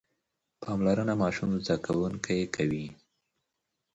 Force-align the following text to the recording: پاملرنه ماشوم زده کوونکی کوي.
پاملرنه 0.61 1.13
ماشوم 1.21 1.51
زده 1.65 1.75
کوونکی 1.85 2.41
کوي. 2.55 2.85